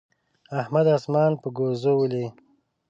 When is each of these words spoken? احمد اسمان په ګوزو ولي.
احمد 0.61 0.85
اسمان 0.97 1.31
په 1.41 1.47
ګوزو 1.57 1.91
ولي. 1.97 2.25